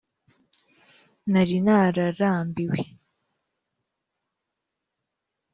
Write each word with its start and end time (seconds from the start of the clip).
nari 1.31 1.57
nararambiwe 1.65 2.79